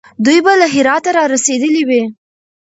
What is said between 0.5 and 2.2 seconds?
له هراته را رسېدلي وي.